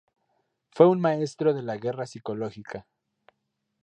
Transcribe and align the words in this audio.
Fue 0.71 0.87
un 0.87 0.99
maestro 0.99 1.53
de 1.53 1.61
la 1.61 1.77
guerra 1.77 2.07
psicológica. 2.07 2.87